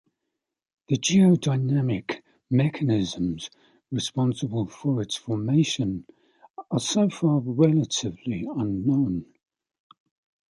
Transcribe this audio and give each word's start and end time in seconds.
The 0.89 0.97
geodynamic 0.97 2.23
mechanisms 2.49 3.51
responsible 3.91 4.65
for 4.65 4.99
its 4.99 5.15
formation 5.15 6.07
are 6.71 6.79
so 6.79 7.07
far 7.07 7.39
relatively 7.41 8.47
unknown. 8.51 9.27